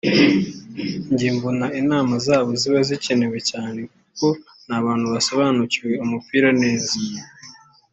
[1.11, 4.27] Njye mbona inama zabo ziba zikenewe cyane kuko
[4.67, 6.95] n’abantu basobanukiwe umupira neza